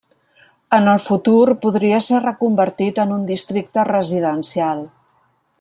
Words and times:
En 0.77 0.87
el 0.93 1.01
futur 1.07 1.53
podria 1.67 2.01
ser 2.07 2.23
reconvertit 2.25 3.05
en 3.07 3.15
un 3.19 3.31
districte 3.31 3.89
residencial. 3.95 4.87